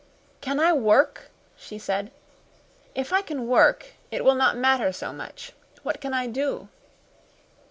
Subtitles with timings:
[0.43, 2.09] "Can I work?" she said.
[2.95, 5.53] "If I can work it will not matter so much.
[5.83, 6.69] What can I do?"